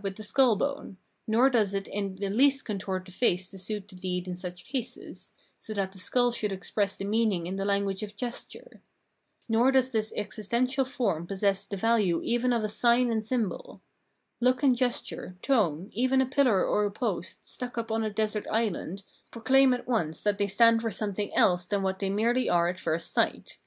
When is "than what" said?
21.66-21.98